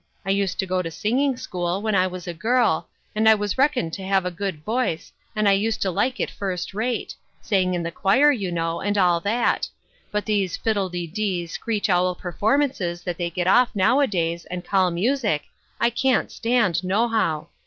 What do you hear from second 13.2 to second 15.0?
get off nowadays, and call